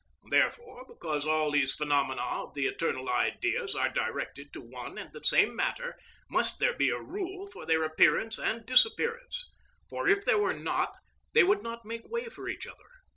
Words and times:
Therefore, 0.31 0.83
because 0.89 1.27
all 1.27 1.51
these 1.51 1.75
phenomena 1.75 2.23
of 2.23 2.55
the 2.55 2.65
eternal 2.65 3.07
Ideas 3.07 3.75
are 3.75 3.89
directed 3.89 4.51
to 4.51 4.59
one 4.59 4.97
and 4.97 5.13
the 5.13 5.23
same 5.23 5.55
matter, 5.55 5.95
must 6.27 6.57
there 6.57 6.73
be 6.73 6.89
a 6.89 6.99
rule 6.99 7.45
for 7.45 7.67
their 7.67 7.83
appearance 7.83 8.39
and 8.39 8.65
disappearance; 8.65 9.51
for 9.87 10.07
if 10.07 10.25
there 10.25 10.39
were 10.39 10.55
not, 10.55 10.97
they 11.33 11.43
would 11.43 11.61
not 11.61 11.85
make 11.85 12.09
way 12.09 12.25
for 12.29 12.49
each 12.49 12.65
other. 12.65 12.87